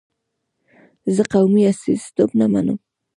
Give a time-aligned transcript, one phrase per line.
[1.15, 2.79] زه قومي استازیتوب نه منم.